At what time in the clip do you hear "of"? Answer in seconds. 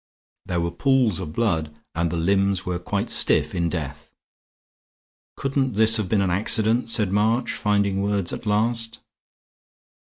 1.19-1.31